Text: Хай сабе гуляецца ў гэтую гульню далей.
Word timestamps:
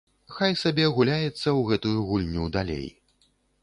Хай 0.37 0.55
сабе 0.61 0.87
гуляецца 0.95 1.29
ў 1.57 1.61
гэтую 1.69 1.95
гульню 2.11 2.51
далей. 2.57 2.87